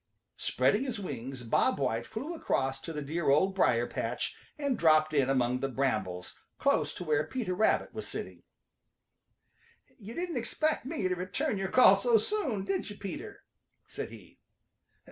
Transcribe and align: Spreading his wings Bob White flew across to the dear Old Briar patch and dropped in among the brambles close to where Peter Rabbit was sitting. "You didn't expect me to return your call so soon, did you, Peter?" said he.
Spreading 0.37 0.83
his 0.83 0.99
wings 0.99 1.43
Bob 1.43 1.77
White 1.77 2.07
flew 2.07 2.33
across 2.33 2.81
to 2.81 2.91
the 2.91 3.03
dear 3.03 3.29
Old 3.29 3.53
Briar 3.53 3.85
patch 3.85 4.35
and 4.57 4.75
dropped 4.75 5.13
in 5.13 5.29
among 5.29 5.59
the 5.59 5.69
brambles 5.69 6.39
close 6.57 6.91
to 6.95 7.03
where 7.03 7.23
Peter 7.27 7.53
Rabbit 7.53 7.93
was 7.93 8.07
sitting. 8.07 8.41
"You 9.99 10.15
didn't 10.15 10.37
expect 10.37 10.87
me 10.87 11.07
to 11.07 11.13
return 11.13 11.59
your 11.59 11.69
call 11.69 11.97
so 11.97 12.17
soon, 12.17 12.65
did 12.65 12.89
you, 12.89 12.97
Peter?" 12.97 13.43
said 13.85 14.09
he. 14.09 14.39